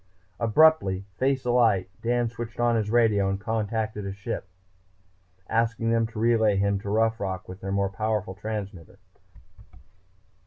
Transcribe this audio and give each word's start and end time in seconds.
Abruptly, 0.39 1.05
face 1.19 1.45
alight, 1.45 1.87
Dan 2.01 2.27
switched 2.27 2.59
on 2.59 2.75
his 2.75 2.89
radio 2.89 3.29
and 3.29 3.39
contacted 3.39 4.03
a 4.03 4.11
ship 4.11 4.47
below, 5.37 5.57
asking 5.59 5.91
them 5.91 6.07
to 6.07 6.17
relay 6.17 6.55
him 6.55 6.79
to 6.79 6.89
Rough 6.89 7.19
Rock 7.19 7.47
with 7.47 7.61
their 7.61 7.71
more 7.71 7.91
powerful 7.91 8.33
transmitter. 8.33 8.97